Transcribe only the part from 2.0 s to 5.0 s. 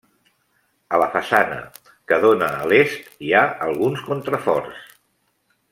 que dóna a l'est hi ha alguns contraforts.